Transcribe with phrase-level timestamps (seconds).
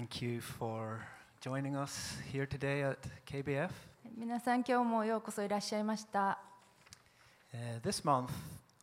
[0.00, 0.98] Thank you for
[1.42, 3.68] joining us here today at KBF.
[4.16, 6.38] 皆さん今日もようこそいらっしゃいました。
[7.52, 8.30] Uh, this month,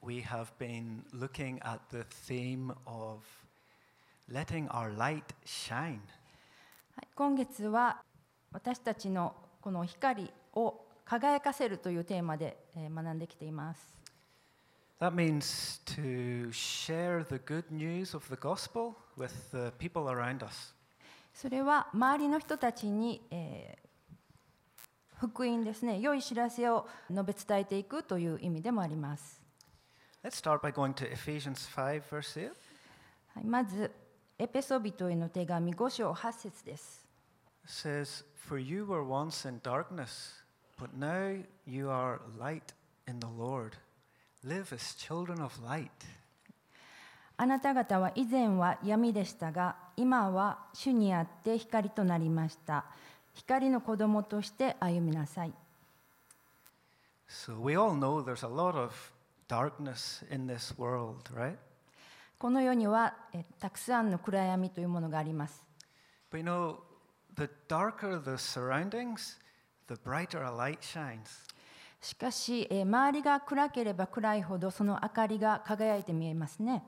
[0.04, 3.24] we have been looking at the theme of
[4.32, 6.02] letting our light shine.
[6.96, 8.04] はい今月は
[8.52, 13.96] 私たちのこの光を輝かせるというテーマでえー学んできています。
[15.00, 20.77] That means to share the good news of the gospel with the people around us.
[21.40, 23.88] それは周りの人たちに、えー
[25.20, 29.42] 福音ですね、良い知らせを述べ伝えていくという意味でもあります。
[30.24, 32.52] Let's start by going to Ephesians 5, verse 8.
[33.34, 33.92] はい、まず、
[34.38, 37.04] エペソビトへの手紙5章8節です。
[37.66, 40.44] Says, For you were once in darkness,
[40.80, 42.76] but now you are light
[43.08, 43.72] in the Lord.
[44.44, 45.90] Live as children of light.
[47.40, 52.86] あなた方は以前は闇でしたが、今は主にあって光となりました。
[53.36, 55.54] 光の子供として歩みなさい。
[57.30, 58.92] So we all know there's a lot of
[59.48, 61.58] darkness in this world, right?
[62.40, 65.64] この世にはえたくさんの暗闇というものがあります。
[66.32, 66.78] But you know,
[67.36, 69.38] the darker the surroundings,
[69.88, 71.22] the brighter a light shines.
[72.02, 76.84] しかし、えー周りが暗ければ暗いほどその明かりが輝いて見えますね。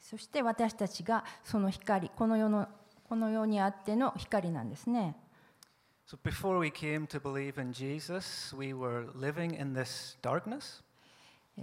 [0.00, 2.68] そして私たちがその光、この世の、
[3.08, 5.14] この世にあっての光なんですね。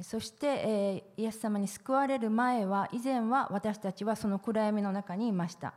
[0.03, 5.73] そして、イエス様に救われる前は、以前は私たちはその暗闇の中にいました。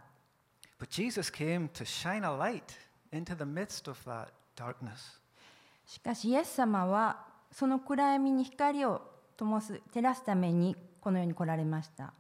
[5.87, 12.13] しかし、イエス様はその暗闇に光を灯す、照らすためにこの世に来られました。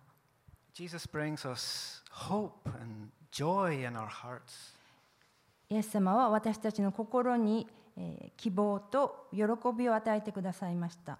[0.72, 4.77] Jesus brings us hope and joy in our hearts.
[5.69, 9.42] イエス様は私たちの心に、えー希望と喜
[9.77, 11.18] びを与えてくださいました。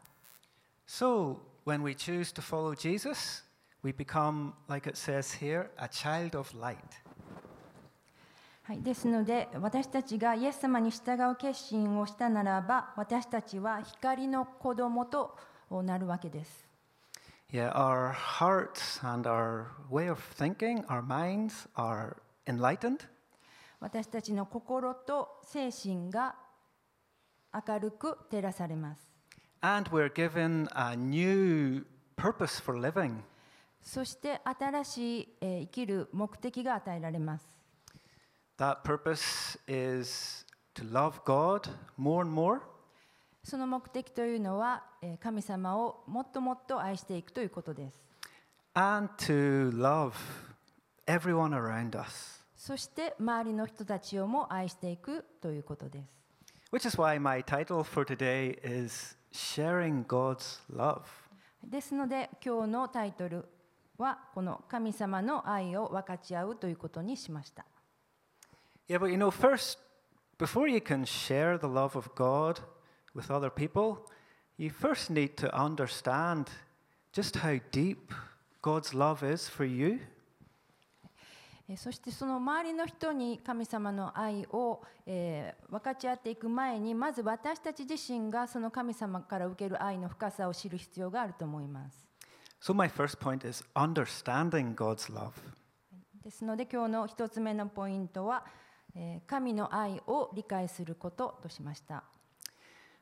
[0.87, 3.45] So, when we choose to follow Jesus,
[3.83, 6.77] we become, like it says here, a child of light.
[8.63, 15.35] はい、ですので私たちがイエス様に従う決心をしたならば私たちは光の子供と
[15.83, 16.67] なるわけです。
[17.51, 23.09] Yeah, our hearts and our way of thinking, our minds are enlightened,
[23.81, 26.35] 私たちの心と精神が
[27.55, 29.09] 明るく照らされます。
[29.63, 31.85] and we're given a new
[32.17, 33.23] purpose for living.
[33.81, 37.57] そして新しい、えー生きる目的が与えられます。
[38.59, 42.61] That purpose is to love God more and more
[43.49, 47.99] その目的というのはえー神様をもっともっと愛していくということです。
[48.75, 50.13] and to love
[51.07, 52.45] everyone around us.
[52.55, 56.13] そして周りの人たちをも愛していくということです。
[56.71, 61.05] Which is why my title for today is Sharing God's Love.
[61.65, 63.47] ですので今日のタイトル
[63.97, 67.65] はこの神様の愛を分かち合うということにしました。
[68.87, 69.79] Yeah, but you know, first,
[70.39, 72.61] before you can share the love of God
[73.19, 74.07] with other people,
[74.57, 76.47] you first need to understand
[77.13, 78.13] just how deep
[78.63, 80.01] God's love is for you.
[81.71, 92.09] えーそしてその周りの人に神様の愛を、えー分かち合っていく前にまず私たち自身がその神様から受ける愛の深さを知る必要があると思います。
[92.63, 95.33] So, my first point is understanding God's love.
[96.25, 98.47] ですので今日の一つ目のポイントは、
[98.95, 102.03] えー神の愛を理解することとしました。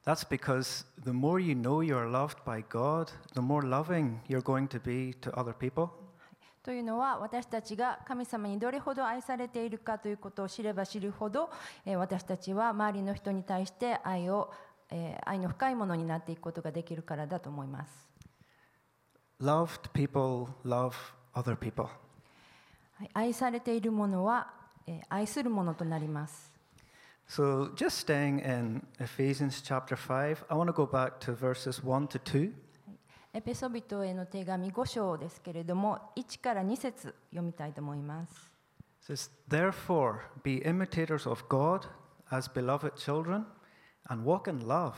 [0.06, 4.69] That's because the more you know you're loved by God, the more loving you're going
[4.69, 5.89] to be to other people.
[6.62, 11.50] というのは私たちが神様にどれほど愛されているかということを知れば知るほど、
[11.84, 14.53] えー私たちは周りの人に対して愛を、
[14.91, 18.09] えー愛の深いものになっていくことができるからだと思います。
[19.41, 20.93] Loved people love
[21.34, 21.89] other people.
[22.95, 24.53] はい愛されているものは、
[24.86, 26.56] えー愛するものとなります。
[27.28, 32.20] So, just staying in Ephesians chapter 5, I want to go back to verses 1 to
[32.20, 32.53] 2.
[33.34, 38.52] エペソビトへの手紙5章ですけれども1から2節読みたいと思います。
[39.02, 41.88] It says, Therefore, be imitators of God
[42.29, 43.46] as beloved children,
[44.09, 44.94] and walk in love,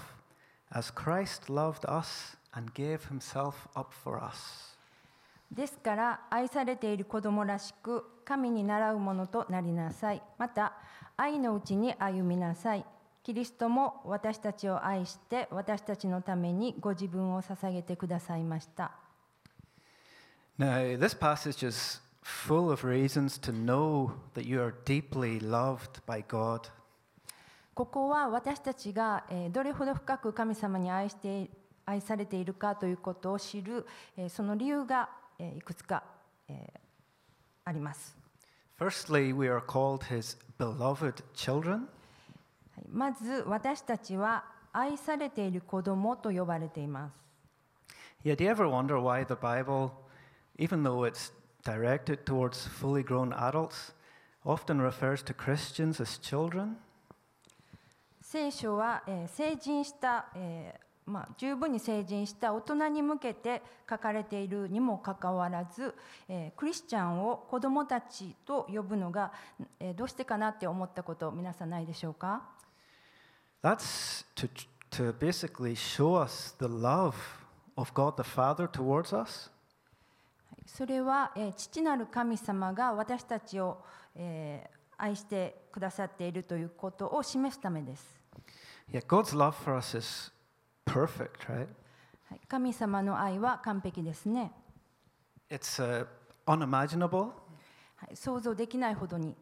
[0.71, 4.76] as Christ loved us and gave himself up for us.
[5.50, 10.74] ですから愛されている子供らしく神に倣うものとなりなさいまた
[11.16, 12.84] 愛のうちに歩みなさい
[13.28, 18.92] キリストも私たちを愛して私たちのためにご自分を捧げてくださいました。
[20.58, 26.70] Now, this passage is full of reasons to know that you are deeply loved by God.
[27.74, 31.50] ここは私たちがえーどれほど深く神様に愛して
[31.84, 33.86] 愛されているかということを知る
[34.16, 36.02] えーその理由がえーいくつか
[36.48, 36.78] えー
[37.64, 38.16] あります。
[38.78, 41.70] Firstly, we are called his beloved children.
[42.74, 47.12] はいまず私たちは愛されている子供と呼ばれています。
[48.24, 49.90] Yeah, do you ever wonder why the Bible,
[50.58, 51.32] even though it's
[51.64, 53.92] directed towards fully grown adults,
[54.44, 56.76] often refers to Christians as children?
[58.22, 65.94] 聖書は、えー成人した、えーまあ、十分に成人した大人に向けて書かれているにもかかわらず、
[66.28, 69.32] えークリスチャンを子供たちと呼ぶのが、
[69.80, 72.42] えーどうしてかなって思ったこと皆さんないでしょうか
[73.62, 74.48] ？That's to,
[74.90, 77.14] to basically show us the love
[77.76, 79.50] of God the Father towards us.
[80.66, 83.78] それは、えー父なる神様が私たちを、
[84.14, 88.20] えー愛してくださっているということを示すためです。
[88.92, 90.32] Yeah, God's love for us is
[90.87, 91.67] perfect, right?
[92.29, 94.51] はい神様の愛は完璧ですね。
[95.49, 96.07] It's uh,
[96.45, 97.31] unimaginable.
[97.95, 99.35] はい想像できないほどに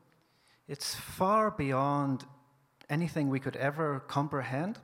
[0.68, 2.26] It's far beyond
[2.90, 4.76] anything we could ever comprehend.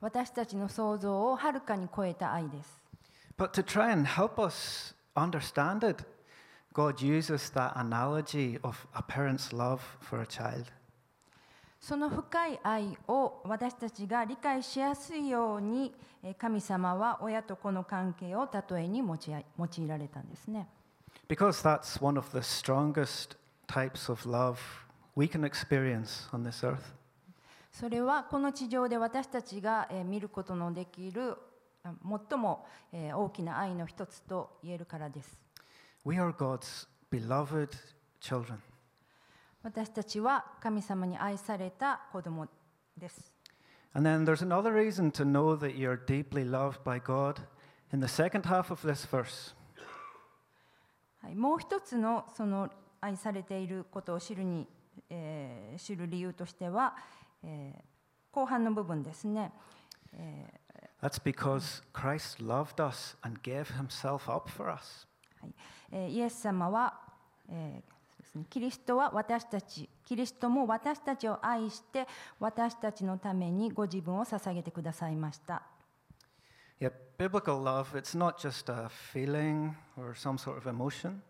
[0.00, 2.80] 私たちの想像をはるかに超えた愛です。
[3.36, 6.04] But to try and help us understand it,
[6.72, 10.66] God uses that analogy of a parent's love for a child.
[11.79, 20.67] その深い愛を私たちが理解しやすいようにえー神様は親と子の関係を例えに用いられたんですね。
[21.27, 23.37] Because that's one of the strongest
[23.67, 24.57] types of love
[25.15, 26.79] we can experience on this earth.
[27.71, 31.37] それはこの地上で私たちがえー見ることのできる
[31.83, 31.93] あ
[32.29, 35.39] 最もえー大きな愛の一つと言えるからです。
[36.05, 37.69] We are God's beloved
[38.21, 38.57] children.
[39.61, 42.47] 私たちは神様に愛された子供
[42.97, 43.33] です。
[43.93, 47.41] And then there's another reason to know that you're deeply loved by God
[47.91, 49.55] in the second half of this verse.
[51.21, 52.69] はい、もう一つのその
[53.01, 54.67] 愛されていることを知るに、
[55.09, 56.95] えー知る理由としては、
[57.43, 57.81] えー
[58.31, 59.51] 後半の部分ですね、
[60.13, 60.45] え
[61.01, 65.07] That's because Christ loved us and gave himself up for us.
[65.41, 65.55] ーはい
[65.91, 66.99] えーイエス様は、
[67.49, 67.98] えー
[68.29, 72.07] ですね、キリストは私たちキリストも私たちを愛して
[72.39, 75.63] 私たちのためにご自分を捧げてくださいました。
[76.79, 81.21] Yeah, biblical love, it's not just a feeling or some sort of emotion.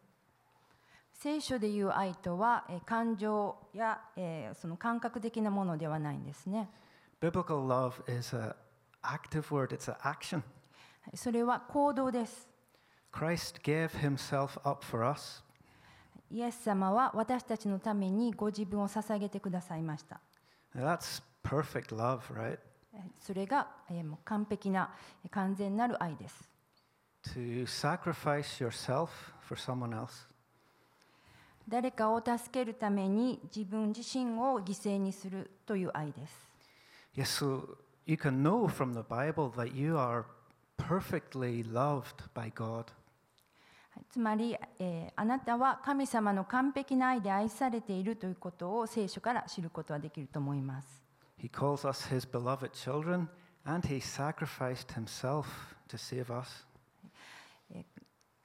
[1.14, 6.70] 聖書でいう愛とは、えー感情や、えーその感覚的なものではないんですね。
[7.22, 8.54] Biblical love is an
[9.04, 10.38] active word, it's an action.
[11.02, 12.48] はいそれは行動です。
[13.12, 15.44] Christ gave himself up for us.
[16.32, 20.20] イエス様は私たちのためにご自分を捧げてくださいました。
[20.76, 22.60] That's perfect love, right?
[22.94, 24.94] えそれが、えーもう完璧な
[25.24, 26.50] えー完全なる愛です。
[27.34, 29.10] To sacrifice yourself
[29.42, 30.28] for someone else.
[31.68, 36.50] 誰かを助けるために自分自身を犠牲にするという愛です。
[37.16, 40.26] Yes, so you can know from the Bible that you are
[40.78, 42.86] perfectly loved by God.
[44.00, 51.04] はいつまり、えーあなたは神様の完璧な愛で愛されているということを聖書から知ることはできると思います。
[51.38, 53.28] He calls us his beloved children,
[53.66, 55.44] and he sacrificed himself
[55.90, 56.66] to save us.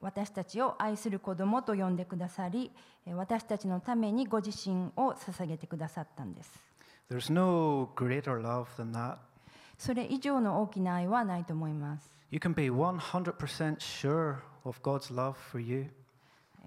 [0.01, 2.71] 私たちを愛する子供と呼んでくださり、
[3.05, 6.51] えー私たちのためにご自身を捧げてくださったんです。
[7.09, 9.17] There's no greater love than that.
[9.77, 12.11] それ以上の大きな愛はないと思います。
[12.31, 14.35] You can be 100% sure
[14.65, 15.87] of God's love for you.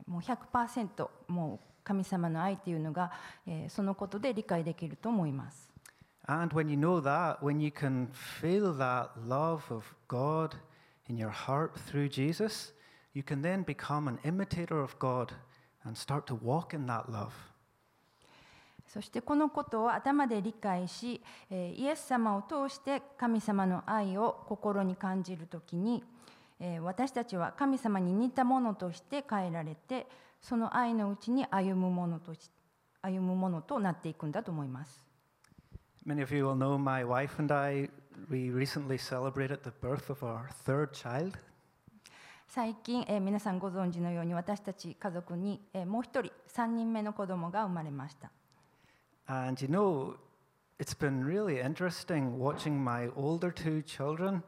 [0.06, 3.10] もう100%もう神様の愛というのが、
[3.46, 5.68] えーそのことで理解できると思います。
[6.26, 10.56] And when you know that, when you can feel that love of God
[11.08, 12.74] in your heart through Jesus,
[13.14, 15.32] you can then become an imitator of God
[15.84, 17.30] and start to walk in that love.
[18.86, 26.04] そしてこのことを頭で理解し、えーイエス様を通して神様の愛を心に感じるときに、
[26.60, 30.06] えー私たちは神様に似たものとして変えられて
[30.40, 32.50] その愛のうちに歩むものとし
[33.02, 35.06] 歩むものとなっていくんだと思います。
[36.06, 37.90] Many of you will know my wife and I,
[38.30, 41.38] we recently celebrated the birth of our third child.
[42.48, 48.30] 最近、えー皆さんご存知のように私たち家族に、えーもう一人3人目の子供が生まれました。
[49.26, 50.16] And you know,
[50.78, 54.42] it's been really interesting watching my older two children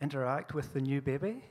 [0.00, 1.42] interact with the new baby.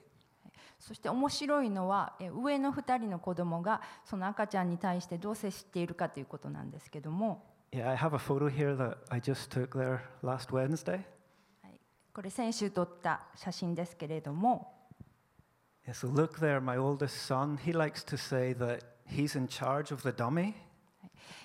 [0.81, 7.45] そして面白いのはえー上の2人の子供がその赤ちゃんに対してどう接しているかということなんですけども。
[7.71, 11.01] Yeah, I have a photo here that I just took there last Wednesday.
[12.13, 14.73] これ先週撮った写真ですけれども。
[15.87, 20.01] Yeah, so look there, my oldest son, he likes to say that he's in charge of
[20.01, 20.53] the dummy.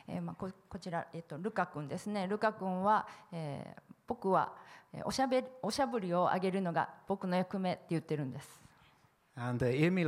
[0.09, 2.26] えーまあ、ここちら、えっとルカ君ですね。
[2.26, 4.52] ルカ君は、えー僕は
[4.93, 8.49] えーおしゃべりおしゃぶりをあげるのが僕の役目って言ってるんです、
[9.38, 10.05] And Amy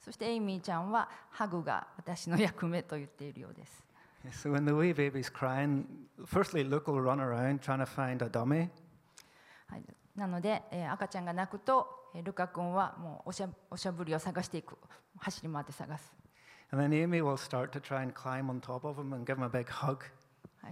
[0.00, 3.84] そしてエイミーちゃんはハグが私の役目と言っているようです。
[10.16, 11.86] なので、赤ちゃんが泣くと、
[12.24, 14.78] ルカ君はもうお,しゃぶりを探していく、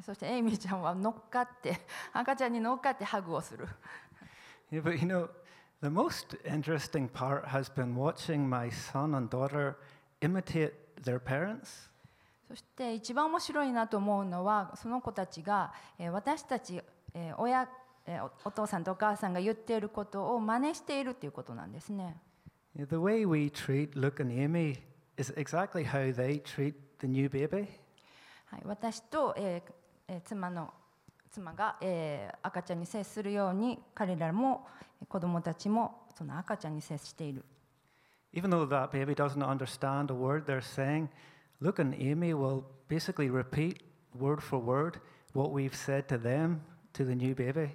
[0.02, 1.78] そしてエイミーちゃんは乗っかって、
[2.14, 3.68] 赤ちゃんに乗っかってハグをする。
[5.84, 9.76] The most interesting part has been watching my son and daughter
[10.22, 10.72] imitate
[11.04, 11.90] their parents.
[12.48, 16.80] そして一番面白いなと思うのはその子たちが、えー私たち、
[17.12, 17.68] えー親、
[18.06, 22.16] えーおお父さんとお母さんが言っていることを真似しているということなんですね。
[22.76, 24.78] The way we treat Luke and Amy
[25.18, 27.68] is exactly how they treat the new baby.
[28.46, 29.72] はい、私と、えー
[30.08, 30.72] えー妻の
[31.34, 34.66] 妻が、えー赤ちゃんに接するように彼らも
[35.00, 37.44] えー子供たちもその赤ちゃんに接している。
[38.32, 41.08] Even though that baby doesn't understand a word they're saying,
[41.60, 43.82] Luke and Amy will basically repeat
[44.16, 45.00] word for word
[45.32, 46.60] what we've said to them
[46.92, 47.70] to the new baby.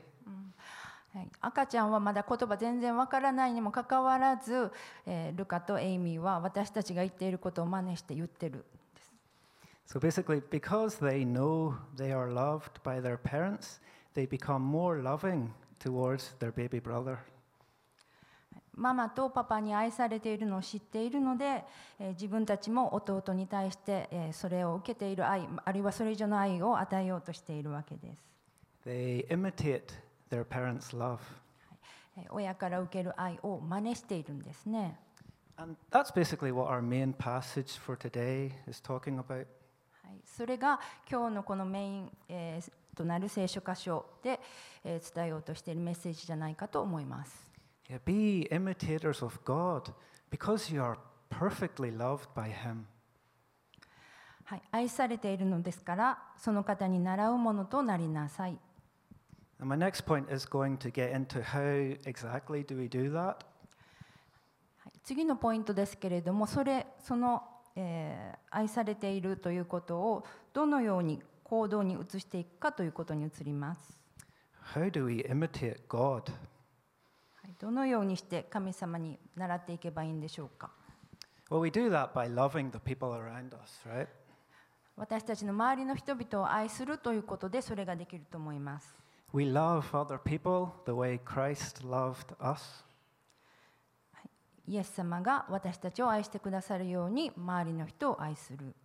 [1.14, 4.72] はい、赤ちゃんはまだ言葉全然わからないにもかかわらず、
[5.06, 8.64] えールカとエイミーは私たちが言っていることを真似して言ってる。
[9.92, 13.80] So basically, because they know they are loved by their parents,
[14.14, 17.18] they become more loving towards their baby brother.
[18.76, 21.66] ママとパパに愛されているのを知っているので、
[22.00, 28.24] えー、自分たちも弟に対して、えー、それを受けている愛あるいはそれ以上の愛を与えようとしているわけです。
[28.86, 29.82] They imitate
[30.30, 31.18] their parents' love.
[32.30, 35.00] 親から受ける愛を真似しているんですね。
[35.58, 39.48] And that's basically what our main passage for today is talking about.
[40.10, 44.40] はい、それが今日のこのメイン、えーとなる聖書箇所で、
[44.84, 47.52] えー伝えようとしているメッセージじゃないかと思います。
[47.88, 49.94] Yeah, be imitators of God
[50.32, 50.98] because you are
[51.30, 52.86] perfectly loved by Him.
[54.46, 58.58] はい、愛されているのですからその方に習うものとなりなさい。
[59.60, 63.18] And my next point is going to get into how exactly do we do that.
[64.80, 67.44] はい、次のポイントですけれどもそれその、
[67.76, 74.00] えー愛されているということをどのように行動に移していくかということに移ります。
[74.74, 76.32] How do we imitate God?
[77.42, 80.72] はい、どのようにして神様に習っていけばいいんでしょうか。
[81.50, 84.08] Well, we do that by loving the people around us, right?
[84.96, 88.94] 私たちの周りの人々を愛するということでそれができると思います。
[89.34, 92.84] We love other people the way Christ loved us.
[94.70, 98.76] イエス様が私たちを愛してくださるように周りの人を愛する。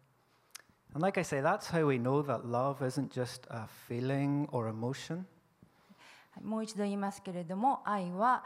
[6.43, 8.43] もう一度言いますけれども、愛は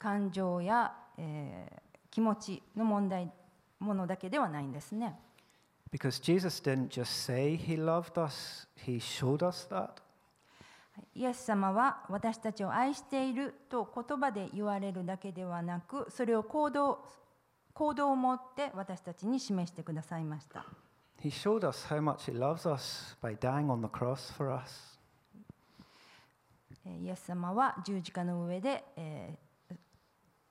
[0.00, 0.92] 感情や
[2.10, 3.30] 気持ちの問題
[3.78, 5.16] ものだけではないんですね。
[5.92, 10.02] Because Jesus didn't just say he loved us, he showed us that.
[11.00, 16.98] はいイエス様は私たちを愛していると言葉で言われるだけではなくそれを行動
[17.72, 20.66] 行動を持って私たちに示してくださいました。
[21.22, 24.98] He showed us how much he loves us by dying on the cross for us.
[26.84, 29.50] えーイエス様は十字架の上で、えー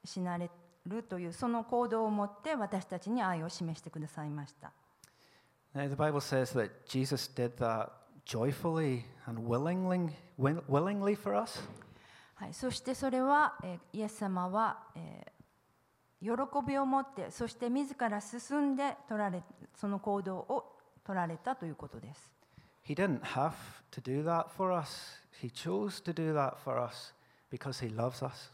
[0.06, 0.50] 死なれ
[0.88, 4.72] るというその行動を持って私たちに愛を示してくださいました。
[5.75, 7.89] Now, the Bible says that Jesus did that
[8.29, 11.59] joyfully and willingly, wi- willingly for us.
[12.36, 15.39] はい、そしてそれは、えーイエス様は、えー
[16.21, 16.27] 喜
[16.67, 19.41] びを持ってそして自ら進んで取られ
[19.74, 22.29] その行動を取られたということです。
[22.86, 23.53] He didn't have
[23.91, 25.21] to do that for us.
[25.41, 27.13] He chose to do that for us
[27.50, 28.51] because he loves us.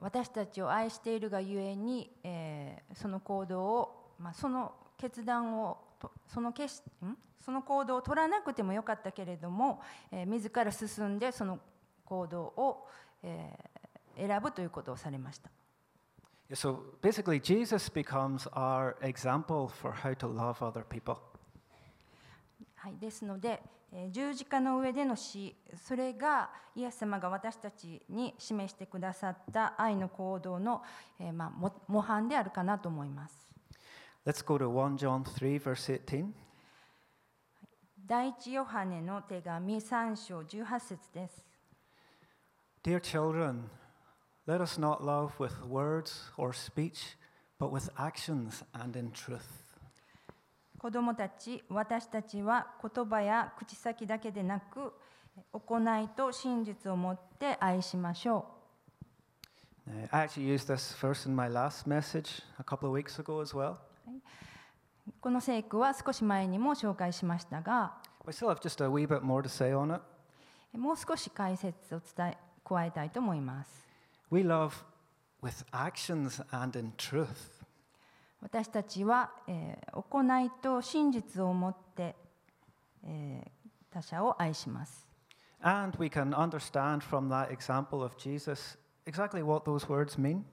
[0.00, 7.16] 私たちを愛しているがゆえに、えーその行動を、まあ、その決断をとその決しん？
[7.44, 9.80] その行動を取らなくてもよかったけれども、
[10.10, 11.58] えー自ら進んでその
[12.04, 12.86] 行動を、
[13.22, 13.80] えー
[14.16, 15.50] 選ぶということをされました。
[16.52, 21.16] So basically, Jesus becomes our example for how to love other people.
[22.74, 30.82] はい、ですので、えー十字架の上での死それがイエス様が私たちに示してくださった愛の行動の、
[31.18, 33.49] えーまあ、も模範であるかなと思います。
[34.29, 36.33] Let's go to 1 John 3, verse 18.
[38.07, 41.45] 第一ヨハネの手紙3章18節です。
[42.83, 43.63] Dear children,
[44.47, 47.17] let us not love with words or speech,
[47.59, 49.41] but with actions and in truth.
[50.77, 54.93] 子供たち、私たちは言葉や口先だけでなく、
[55.51, 58.45] 行いと真実をもって愛しましょ
[59.87, 63.39] Uh, I actually used this verse in my last message a couple of weeks ago
[63.41, 63.77] as well.
[65.20, 65.22] う。
[65.22, 67.94] この聖句は少し前にも紹介しましたが.
[70.72, 73.86] もう少し解説を伝え加えたいと思います。
[74.30, 74.72] We love
[75.42, 77.26] with actions and in truth.
[78.40, 82.14] 私たちは、えー行いと真実をもって、
[83.04, 83.50] えー
[83.92, 85.08] 他者を愛します。
[85.62, 90.44] And we can understand from that example of Jesus exactly what those words mean.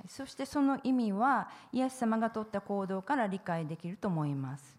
[0.00, 4.76] はいそしてその意味はイエス様が取った行動から理解できると思います。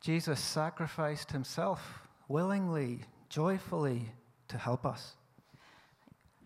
[0.00, 1.78] Jesus sacrificed himself
[2.28, 4.06] willingly, joyfully
[4.48, 5.16] to help us.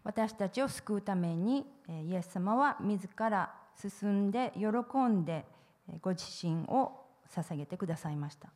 [0.02, 4.66] 私たちを救うためにえーイエス様は自ら進んで喜
[5.08, 5.44] んで
[5.88, 6.92] えーご自身を
[7.28, 8.48] 捧げてくださいました。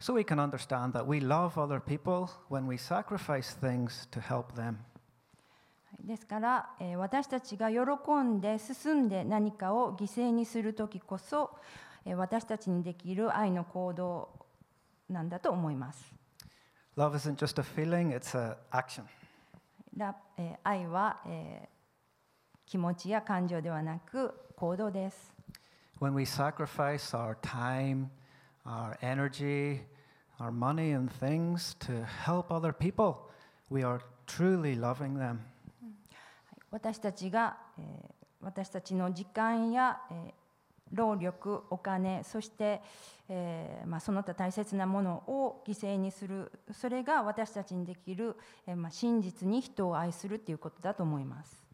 [0.00, 4.54] So we can understand that we love other people when we sacrifice things to help
[4.54, 4.76] them.
[6.04, 7.78] はいですからえー私たちが喜
[8.22, 11.56] んで進んで何かを犠牲にする時こそ
[12.04, 14.28] えー私たちにできる愛の行動
[15.08, 16.14] なんだと思います。
[16.96, 19.04] Love isn't just a feeling, it's an action.
[19.96, 21.74] ラえー愛は、えー
[22.66, 25.32] 気持ちや感情ではなく行動です。
[26.00, 28.08] When we sacrifice our time,
[28.64, 29.82] our energy,
[30.40, 33.30] our money, and things to help other people,
[33.70, 35.40] we are truly loving them.
[36.74, 38.14] 私たちが、えー
[38.44, 40.32] 私たちの時間や、えー
[40.92, 42.80] 労力お金そして、
[43.28, 51.64] えーまあ、その他大切なものを犠牲にするそれが私たちにできる、えーまあ、真実に人を愛するということだと思います。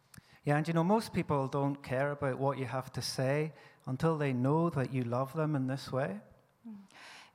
[0.43, 3.51] Yeah, and you know, most people don't care about what you have to say
[3.85, 6.19] until they know that you love them in this way.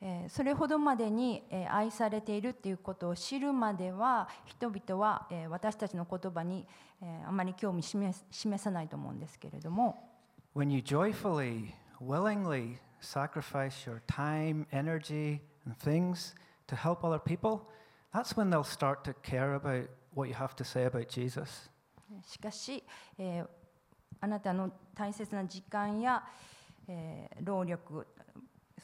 [0.00, 6.66] えーそれほどまでに、えー愛されているということを知るまでは人々は、えー私たちの言葉に、
[7.02, 9.96] えーあまり興味示示さないと思うんですけれども
[10.54, 16.34] When you joyfully, willingly sacrifice your time, energy, and things
[16.68, 17.60] to help other people,
[18.12, 21.70] that's when they'll start to care about what you have to say about Jesus.
[22.24, 22.82] しかし、
[23.18, 23.46] えー
[24.18, 26.22] あなたの大切な時間や、
[26.88, 28.06] えー労力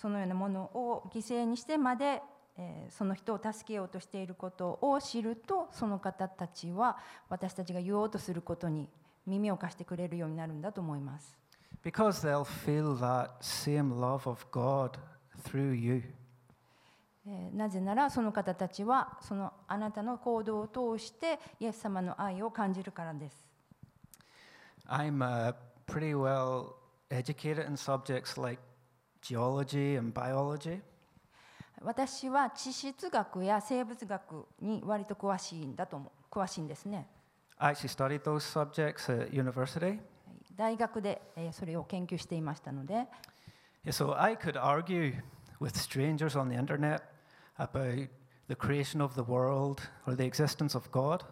[0.00, 2.22] そのようなものを犠牲にしてまで、
[2.57, 6.98] えーその人を助けようとしていることを知るとその方たちは
[7.31, 8.88] 私たちが言おうとすることに
[9.26, 11.37] 耳を貸してくれるようになるんだと思います。
[11.83, 14.98] Because they'll feel that same love of God
[15.44, 16.02] through you.
[17.26, 23.46] えーなぜならその方たちはそのあなたの行動を通してイエス様の愛を感じるからです。
[24.88, 25.55] I'm uh,
[25.87, 26.74] pretty well
[27.11, 28.61] educated in subjects like
[29.21, 30.81] geology and biology.
[31.81, 37.07] 私は地質学や生物学に割と詳しいんだと思う詳しいんですね。
[37.57, 39.99] I actually studied those subjects at university.
[40.55, 43.07] 大学でえーそれを研究していましたので、
[43.86, 45.13] Yeah, so I could argue
[45.62, 47.01] with strangers on the internet
[47.57, 48.10] about
[48.47, 51.23] the creation of the world or the existence of God.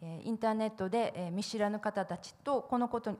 [0.00, 3.16] えーインターネットでえー見知らぬ方たちとこのこと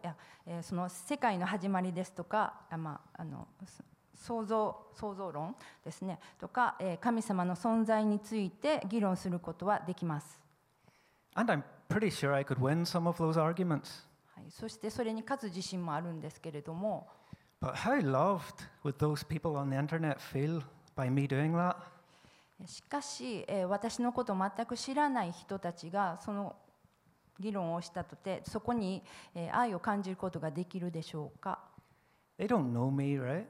[0.63, 3.83] その世界の始まりですとかあ、まあ、あのそ
[4.15, 10.41] 創造創造論ですねとかえー神様の存在について議論することはできます。
[11.35, 14.07] And I'm pretty sure I could win some of those arguments.
[14.35, 17.09] はい、そしてそれに勝つ自信もあるんですけれども
[17.61, 18.41] But how loved
[18.85, 20.63] would those people on the internet feel
[20.97, 21.77] by me doing that?
[22.67, 26.57] しかし、えー私のことを全く知らない人たちがその
[27.39, 29.03] 議論をしたとてそこに、
[29.35, 31.59] えー愛を感じることができるでしょうか
[32.39, 33.47] They don't know me, right?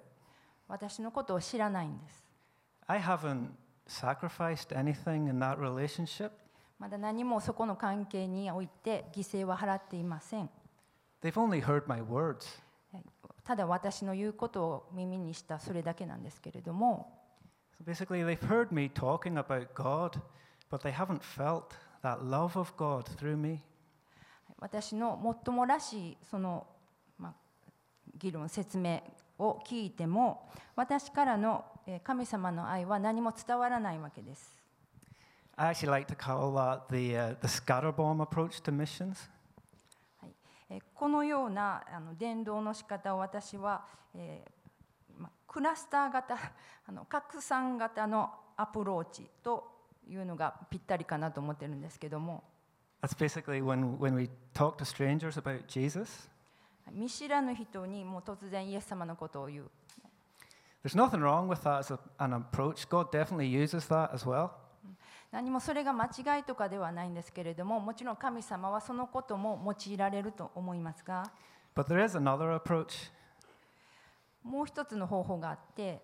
[0.68, 2.24] 私のことを知らないんです
[2.86, 3.48] I haven't
[3.86, 6.30] sacrificed anything in that relationship.
[6.78, 10.48] まだ何もそこの関係において犠牲は払っていません
[11.22, 12.60] They've only heard my words.
[13.44, 17.14] ただ私の言うことを耳にしたそれだけなんですけれども
[17.78, 20.20] So basically, they've heard me talking about God,
[20.68, 23.60] but they haven't felt that love of God through me.
[24.60, 26.66] 私のもっともらしいその、
[27.18, 27.32] まあ、
[28.16, 29.02] 議論説明
[29.38, 34.58] を聞いても私からのえー神様の愛は何も伝わらないわけです。
[35.56, 39.30] I actually like to call that the, uh, the scatterbomb approach to missions.
[40.20, 40.34] はい
[40.68, 46.36] えーこのようなあの伝道の仕方を私は、えーま、クラスター型
[46.86, 49.72] あの拡散型のアプローチと
[50.06, 52.44] いうのがぴったりかなと思ってるんですけども
[53.00, 56.28] That's basically when, when we talk to strangers about Jesus.
[56.92, 59.70] 見知らぬ人にもう突然イエス様のことを言う
[60.84, 62.88] There's nothing wrong with that as a, an approach.
[62.88, 64.50] God definitely uses that as well.
[65.30, 71.30] 何もそれが間違いとかではないんですけれどももちろん神様はそのことも用いられると思いますが
[71.74, 73.10] But there is another approach.
[74.42, 76.00] もう一つの方法があって、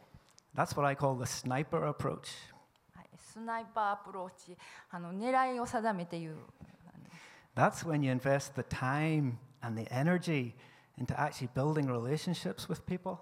[0.55, 2.29] That's what I call the sniper approach.
[2.95, 4.57] はい、スナイパーアプローチ
[4.91, 6.37] あの狙いを定めていう
[7.55, 10.55] That's when you invest the time and the energy
[10.99, 13.19] into actually building relationships with people.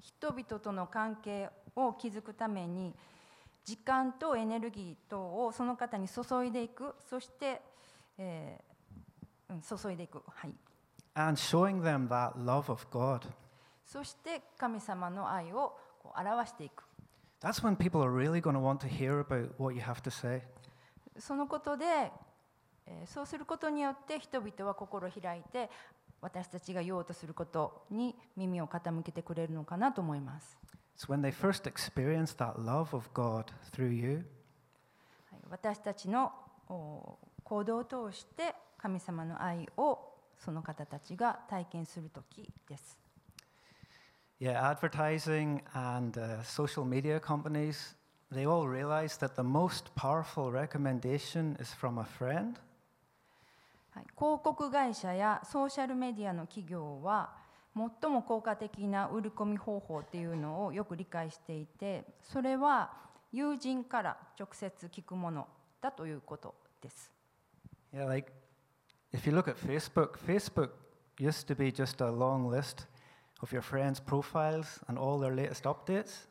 [0.00, 2.94] 人々との関係を築くために
[3.64, 7.62] 時間とエネルギー等をその方に注いでいくそして、
[8.18, 10.54] えーうん、注いでいく、はい、
[11.14, 13.26] and showing them that love of God.
[13.86, 16.84] そして神様の愛をこう表していく
[17.40, 20.10] That's when people are really going to want to hear about what you have to
[20.10, 20.42] say.
[21.18, 22.29] そのことで、えー
[23.06, 25.70] そうすることによって人々は心を開いて
[26.20, 30.58] 私たちが言おうとすることに耳を傾けてくれるのかなと思います。
[30.96, 34.26] It's when they first experience that love of God through you
[35.30, 36.32] はい私たちの
[36.68, 39.98] お行動を通して神様の愛を
[40.38, 42.98] その方たちが体験する時です。
[44.40, 47.94] Yeah, advertising and uh, social media companies,
[48.32, 52.58] they all realize that the most powerful recommendation is from a friend.
[53.90, 57.30] はい、広告会社やソーシャルメディアの企業は
[57.74, 62.92] 最も効果的な売り込み方法っていうのをよく理解していてそれは
[63.32, 65.46] 友人から直接聞くもの
[65.80, 67.12] だということです。
[67.92, 68.32] Yeah, like
[69.12, 70.70] if you look at Facebook, Facebook
[71.18, 72.86] used to be just a long list
[73.42, 76.28] of your friends' profiles and all their latest updates.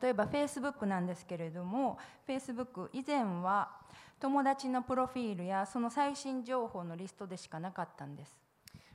[0.00, 3.70] 例えば Facebook なんですけれども Facebook 以前は
[4.20, 8.38] 友達のプロフィールやその最新情報のリストでしかなかったんです。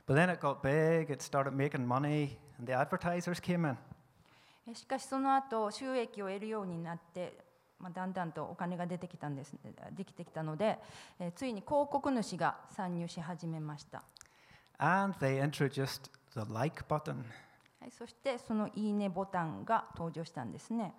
[0.06, 3.76] But then it got big, it started making money, and the advertisers came in.
[4.66, 7.38] えしかしその後収益を得るようになって、
[7.78, 9.54] まあ、だんだんとお金が出てきたんです
[9.92, 10.78] できてきたので、
[11.18, 14.02] えーついに広告主が参入し始めました、
[14.78, 17.24] And they introduced the like button.
[17.80, 20.92] はい、そしてそのいいねボタンが登場したんですね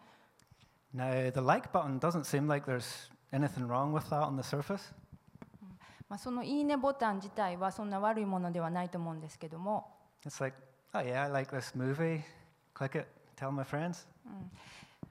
[0.95, 4.92] Now, the like button doesn't seem like there's anything wrong with that on the surface.
[6.09, 9.92] まあ、そのいいねボタン自体はそんな悪いものではないと思うんですけども
[10.25, 10.57] It's like,
[10.94, 12.22] oh yeah, I like this movie.
[12.75, 14.07] Click it, tell my friends.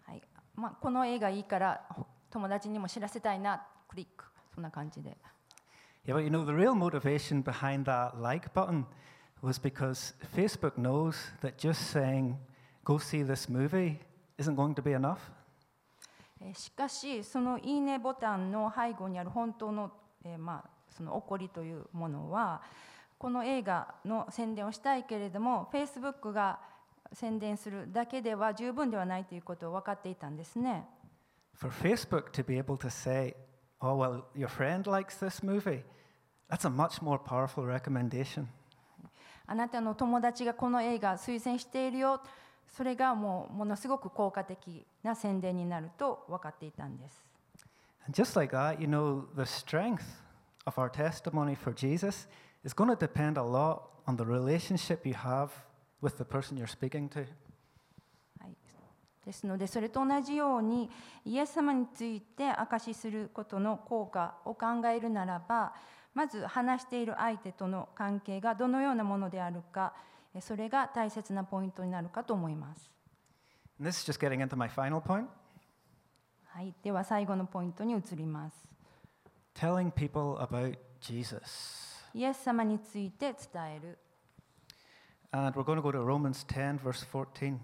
[0.05, 0.21] はい
[0.55, 5.17] まあ、この映画いいからほ友達にも知らせたいなクリックそんな感じで
[6.05, 8.85] Yeah, but you know, the real motivation behind that like button
[9.41, 12.37] was because Facebook knows that just saying,
[12.83, 13.99] go see this movie,
[14.37, 15.31] isn't going to be enough.
[16.40, 19.92] えーしかしそのいいねボタンの背後にある本当の,、
[20.24, 22.62] えーまあ、その起こりというものは
[23.18, 26.58] この映画の宣伝をしたいけれども Facebook が
[27.12, 30.86] 宣伝するだけでは十分ではないということを分かっていたんですね。
[31.54, 33.34] For Facebook to be able to say,
[33.80, 35.82] oh, well, your friend likes this movie,
[36.48, 38.46] that's a much more powerful recommendation.
[39.46, 42.22] あなたの友達がこの映画推薦しているよ
[42.70, 47.24] それがもうものすごく効果的な宣伝になると分かっていたんです。
[48.10, 50.02] Just like that, you know, the strength
[50.64, 52.28] of our testimony for Jesus
[52.64, 55.50] is going to depend a lot on the relationship you have
[56.00, 57.26] with the person you're speaking to.
[58.40, 58.56] はい、
[59.26, 60.90] ですのでそれと同じように
[61.24, 65.74] イエス様について証しすることの効果を考えるならば
[66.14, 72.90] まず話している相手との関係がどのようなものであるかえそれが大切なポイントになるかと思います。
[73.80, 75.26] And this is just getting into my final point
[76.44, 78.68] はい、では最後のポイントに移ります。
[79.54, 82.04] telling people about Jesus.
[82.14, 83.98] イエス様について伝える
[85.32, 87.58] And we're going to go to Romans 10, verse 14.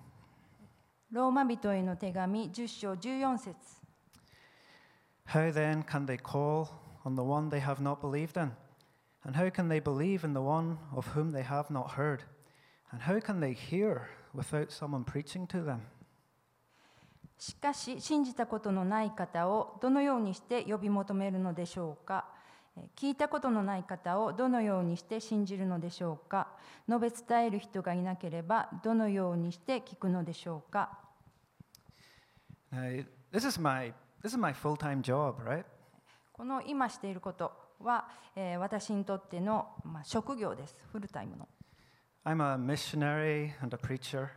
[1.12, 3.54] ローマ人への手紙10章14節
[5.28, 6.68] How then can they call
[7.04, 8.52] on the one they have not believed in?
[9.24, 12.20] And how can they believe in the one of whom they have not heard?
[12.96, 15.80] And how can they hear without someone preaching to them?
[17.38, 22.24] しかし信じたことのない方をどのようにして呼び求めるのでしょうか？
[22.74, 26.48] えー聞いたことのない方をどのようにして信じるのでしょうか？
[26.88, 30.98] 述べ伝える人がいなければどのようにして聞くのでしょうか
[32.72, 35.66] ？Uh, this is my this is my full-time job, right?
[36.32, 40.74] この今していることは、えー私にとっての、まあ、職業です。
[40.90, 41.46] フルタイムの
[42.25, 44.29] I'm a missionary and a preacher.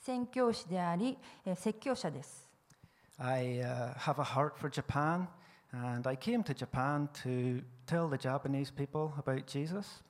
[0.00, 2.48] 宣教師であり、えー説教者です
[3.18, 5.26] I uh, have a heart for Japan,
[5.72, 10.02] and I came to Japan to tell the Japanese people about Jesus.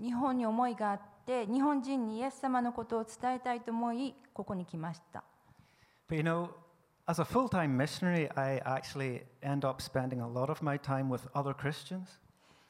[0.00, 5.24] 日本に思いがあって日本人にイエス様のことを伝えたいと思いここに来ました
[6.08, 6.50] But you know,
[7.08, 11.26] as a full-time missionary, I actually end up spending a lot of my time with
[11.34, 12.20] other Christians.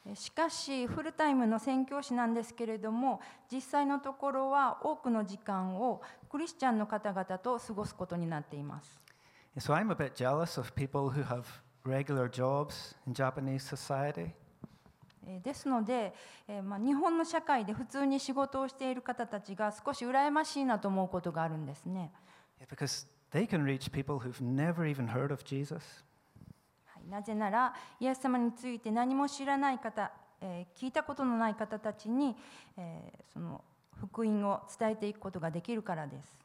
[0.05, 8.99] えーしかしフルタイムの宣教師なんですけれども実際のところは多くの時間をクリスチャンの方々と過ごすことになっています
[9.57, 11.43] So I'm a bit jealous of people who have
[11.85, 14.31] regular jobs in Japanese society.
[15.27, 16.13] えーですので、
[16.47, 22.11] えーまあ、日本の社会で普通に仕事をしている方たちが少し羨ましいなと思うことがあるんですね。
[22.59, 26.03] Yeah, because they can reach people who've never even heard of Jesus.
[27.01, 30.11] はい、なぜならイエス様について何も知らない方、
[30.41, 32.35] えー聞いたことのない方たちに、
[32.77, 33.61] えーその
[34.01, 36.37] 福音を伝えていくことができるからです。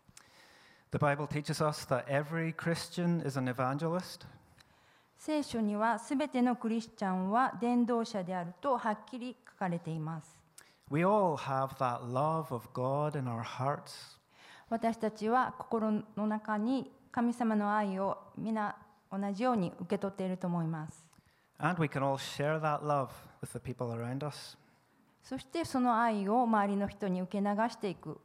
[0.93, 4.27] The Bible teaches us that every Christian is an evangelist.
[5.19, 10.39] 聖書にはすべてのクリスチャンは伝道者であるとはっきり書かれています。
[10.91, 14.17] We all have that love of God in our hearts.
[14.69, 18.77] 私たちは心の中に神様の愛を皆
[19.11, 21.07] 同じように受け取っていると思います。
[21.59, 23.09] And we can all share that love
[23.41, 24.59] with the people around us.
[25.23, 28.21] そしてその愛を周りの人に受け流していく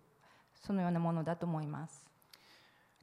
[0.53, 2.05] そのようなものだと思います。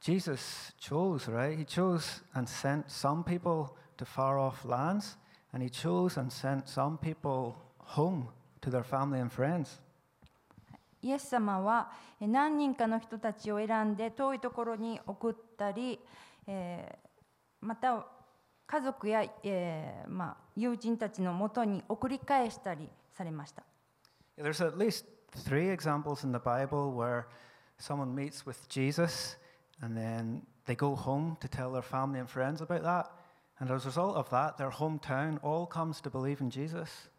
[0.00, 1.56] Jesus chose, right?
[1.56, 5.18] He chose and sent some people to far off lands,
[5.52, 8.28] and he chose and sent some people home
[8.60, 9.80] to their family and friends.
[11.02, 15.98] イエス様はえ何人かの人たちを選んで遠いところに送ったり、
[16.46, 17.07] えー
[17.61, 18.05] また
[18.65, 23.63] 家族や、えーまあ、友人たちのもとに送り返したりされました。
[24.37, 25.05] There's at least
[25.45, 27.25] three examples in the Bible where
[27.77, 29.37] someone meets with Jesus
[29.81, 33.11] and then they go home to tell their family and friends about that.
[33.59, 37.09] And as a result of that, their hometown all comes to believe in Jesus.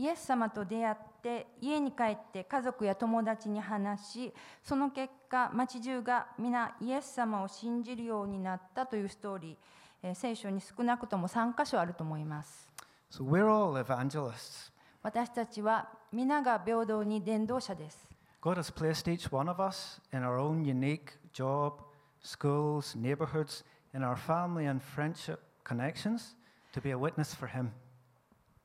[0.00, 4.32] イエス様と出会って家に帰って家族や友達に話し
[4.64, 9.56] その結果町中が皆イエス様を信じるようになったというストーリー、
[10.02, 12.66] えー聖書に少なくとも3箇所あると思います
[13.12, 14.72] So we're all evangelists.
[15.02, 18.08] 私たちは皆が平等に伝道者です
[18.40, 21.74] God has placed each one of us in our own unique job,
[22.22, 26.36] schools, neighborhoods, in our family and friendship connections
[26.72, 27.72] to be a witness for Him.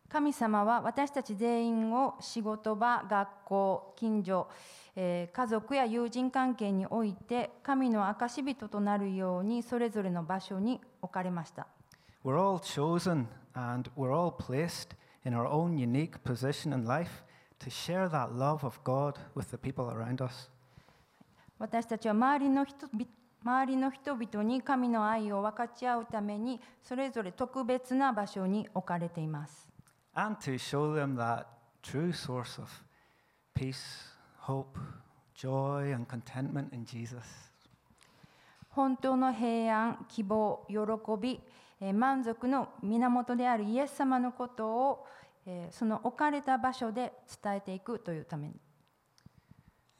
[0.10, 4.48] 神様は私たち全員を仕事場学校近所、
[4.96, 11.68] えー家族や友人関係において神の証人となるようにそれぞれの場所に置かれました
[12.24, 17.24] We're all chosen and we're all placed in our own unique position in life
[17.60, 20.50] to share that love of God with the people around us.
[21.60, 23.06] 私たちは周りの人々
[23.44, 29.68] 周りの人々に神の愛を分かち合うためにそれぞれ特別な場所に置かれています。
[30.14, 31.47] And to show them that
[31.83, 32.69] true source of
[33.55, 34.79] peace, hope,
[35.35, 37.51] joy, and contentment in Jesus.
[38.71, 40.77] 本当の平安、希望、喜
[41.21, 41.40] び、
[41.81, 45.07] えー満足の源であるイエス様のことを、
[45.47, 47.12] えーその置かれた場所で
[47.43, 48.55] 伝えていくというために。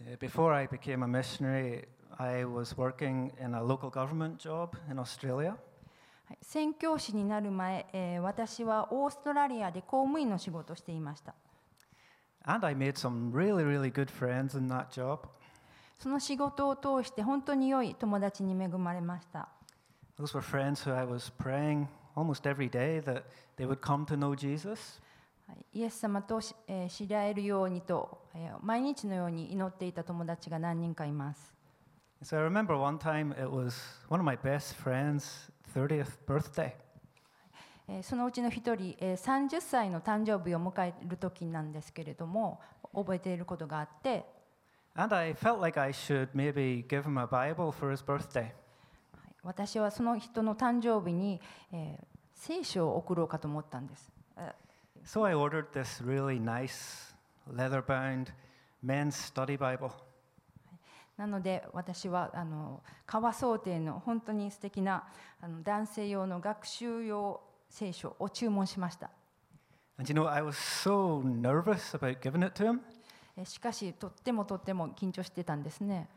[0.03, 1.87] Uh, Before I became a missionary,
[2.19, 5.57] I was working in a local government job in Australia.
[6.42, 11.34] 宣教師になる前、私はオーストラリアで公務員の仕事をしていました。
[12.46, 13.92] Really, really
[15.98, 19.50] その仕事を通して本当に良い友達に恵まれました。
[25.74, 26.54] イエス様と知
[27.08, 28.28] り合えるようにと
[28.62, 31.54] 毎日のように祈っていた友達が何人かいます。
[32.24, 33.76] So、I remember one time it was
[34.08, 36.72] one of my best friends 30th birthday.
[38.02, 42.60] そのうちの一人、30歳の誕生日を迎える時なんですけれども、
[42.96, 44.26] 覚えていることがあって、
[49.44, 51.40] 私はその人の誕生日に、
[51.72, 54.12] えー、聖書を送ろうかと思ったんです。
[55.04, 57.14] So I ordered this really nice
[57.48, 58.34] leather bound
[58.84, 59.92] men's study Bible.
[61.18, 65.08] なので私はあの川想定の本当に素敵な
[65.42, 69.10] あの男性用の学習用聖書を注文しました。
[73.44, 76.08] しかし、とってもとっても緊張してたんですね。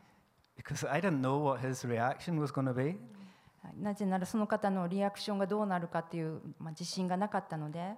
[3.77, 7.95] なぜならその方のリアクションがどうなるかという、まあ、自信がなかったので。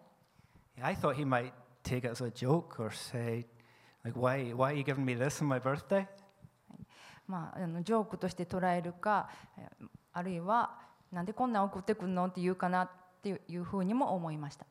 [0.81, 1.51] I thought he might
[1.83, 3.45] take it as a joke or say,
[4.03, 6.07] like, why, why are you giving me this on my birthday?
[7.31, 9.29] まあ、あのジョークとして捉えるか
[10.11, 10.77] あるいは
[11.13, 12.89] なんでこんな送ってくるのって言うかなっ
[13.23, 14.65] ていうふうにも思いました。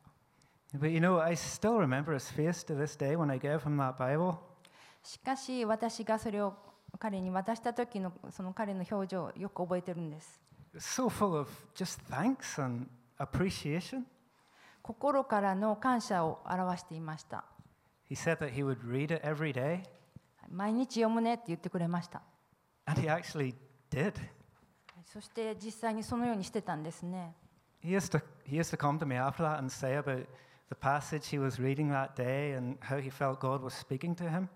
[5.03, 6.53] しかし私がそれを
[6.99, 10.39] 彼に渡した時のその彼の表情をよく覚えてるんです。
[10.75, 11.49] So、full of
[14.83, 17.43] 心からの感謝を表していました。
[20.49, 22.21] 毎日読むねって言ってくれました。
[22.85, 23.53] And he actually
[23.89, 24.13] did.
[25.05, 27.33] そして実際にそのようにしてたんですね
[27.83, 30.25] He used to, he used to come to me after that and say about
[30.69, 34.29] the passage he was reading that day and how he felt God was speaking to
[34.29, 34.47] him.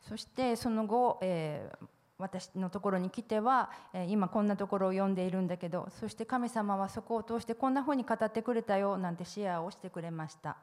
[0.00, 1.86] そしてその後、えー
[2.22, 10.58] 私のところに来ては、えー今こんなところを読んでいるんだけどそして神様はそこを通してこんなふうに語ってくれたよなんてシェアをしてくれました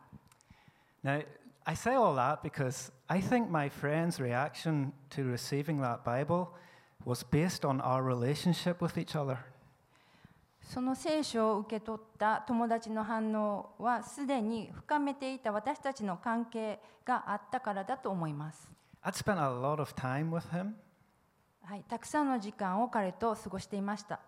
[1.04, 1.26] Now,
[1.67, 6.49] I say all that because I think my friend's reaction to receiving that Bible
[7.05, 9.39] was based on our relationship with each other.
[10.63, 18.71] その聖書を受け取った友達の反応はすでに深めていた私たちの関係があったからだと思います、
[19.05, 20.75] I'd spent a lot of time with him.
[21.65, 24.21] はい、たくさんの時間を彼と過ごしていました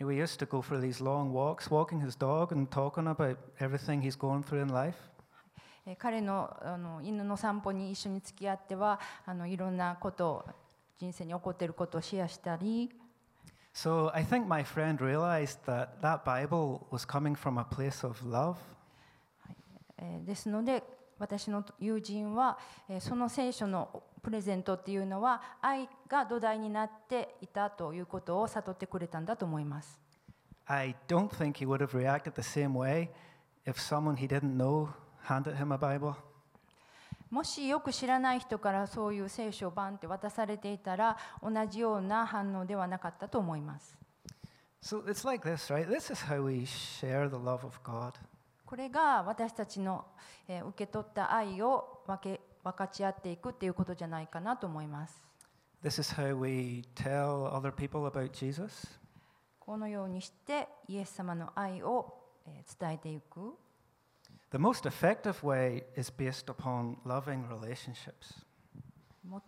[0.00, 4.00] We used to go for these long walks, walking his dog and talking about everything
[4.00, 4.96] he's going through in life.
[5.85, 10.45] えー彼のあの犬の散歩に一緒に付き合ってはあのいろんなことを
[10.97, 12.89] 人生に起こっていることをシェアしたり
[13.73, 18.17] So I think my friend realized that that Bible was coming from a place of
[18.29, 18.55] love.
[19.97, 20.83] えーですので
[21.19, 22.57] 私の友人は、
[22.89, 29.99] えーその聖書のプレゼントっていうのは愛が土台になっていたということを悟ってくれたんだと思います。
[30.65, 33.09] I don't think he would have reacted the same way
[33.65, 34.87] if someone he didn't know
[35.27, 36.13] handed him a Bible?
[37.29, 43.97] もしよく知らない人からそういう聖書をバンって渡されていたら同じような反応ではなかったと思います。
[44.83, 45.87] So it's like this, right?
[45.87, 48.13] This is how we share the love of God.
[48.65, 50.05] これが私たちの、
[50.47, 55.25] えー受け取った愛を分け分かち合っていくっていうことじゃないかなと思います。
[55.83, 58.87] This is how we tell other people about Jesus.
[59.59, 62.13] このようにしてイエス様の愛を
[62.45, 63.55] えー伝えていく。
[64.53, 68.45] The most effective way is based upon loving relationships.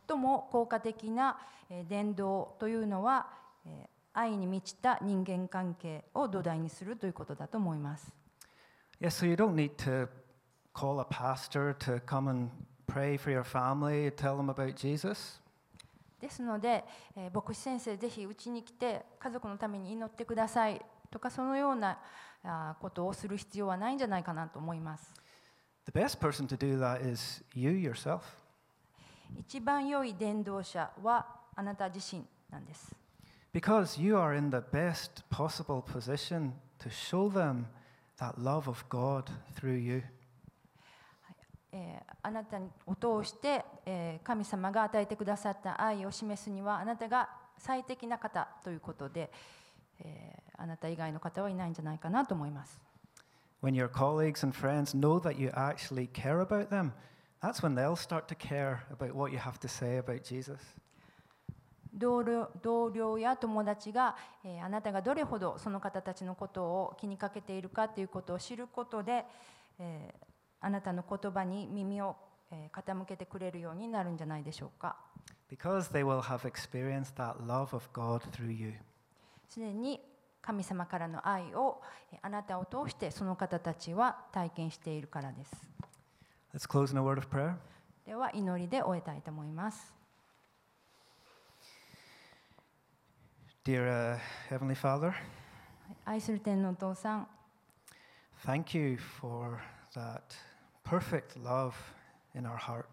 [0.08, 1.38] 最も効果的な
[1.70, 3.28] えー伝道というのは
[3.68, 3.88] えー
[4.18, 8.12] 愛に満ちた人間関係を土台にするということだと思います。
[9.00, 10.08] Yes, so you don't need to
[10.74, 12.50] call a pastor to come and
[12.88, 15.40] pray for your family, tell them about Jesus.
[16.20, 16.84] ですので、
[17.16, 22.00] えー牧師先生ぜひうちに来て家族のために祈ってくださいとかそのような
[22.80, 25.14] ことをする必要はないんじゃないかなと思います。
[25.86, 28.22] The best person to do that is you yourself.
[29.38, 32.96] 一番良い伝道者はあなた自身なんです。
[33.54, 37.66] Because you are in the best possible position to show them
[38.18, 40.04] that love of God through you.
[41.72, 49.65] えーあなたを通して、えー神様が与えてくださった愛を示すにはあなたが最適な方ということで、えー
[50.58, 52.80] あなた以外の方はいないんじゃないかなと思います。
[53.62, 56.92] When your colleagues and friends know that you actually care about them,
[57.42, 60.60] that's when they'll start to care about what you have to say about Jesus.
[61.98, 69.26] 同僚同僚や友達が、えーあなたがどれほどその方たちのことを気にかけているかということを知ることで、
[69.80, 70.26] えー
[70.62, 72.16] あなたの言葉に耳を、
[72.52, 74.98] えー傾けてくれるようになるんじゃないでしょうか。
[75.50, 78.74] Because they will have experienced that love of God through you.
[79.56, 80.02] すでに
[80.42, 85.56] 神様からの愛をえーあなたを通してその方たちは体験しているからです。
[86.54, 87.56] Let's close in a word of prayer.
[88.06, 89.94] では祈りで終えたいと思います。
[93.64, 95.14] Dear uh, Heavenly Father,
[96.04, 97.28] 愛する天のお父さん、
[98.46, 99.58] thank you for
[99.94, 100.20] that
[100.84, 101.72] perfect love
[102.36, 102.84] in our hearts.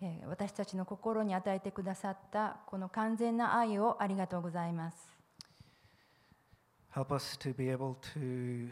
[0.00, 5.11] えー私たちの心に与えてくださったこの完全な愛をありがとうございます。
[6.94, 8.68] Help us to be able to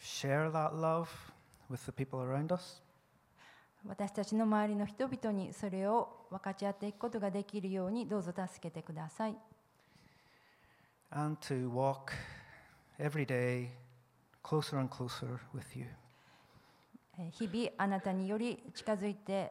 [0.00, 1.08] share that love
[1.68, 2.80] with the people around us.
[3.84, 9.36] 私たちの周りの人々にそれを分かち合っていくことができるようにどうぞ助けてください。
[17.32, 19.50] 日々あなたにより近づいて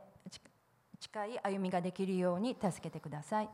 [1.01, 3.49] 近い歩みができるように助けてください。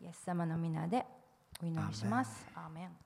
[0.00, 1.04] イエス様の皆で。
[1.62, 2.46] お祈りします。
[2.54, 3.03] アーメン